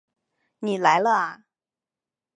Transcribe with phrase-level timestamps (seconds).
[0.57, 1.43] 你来了啊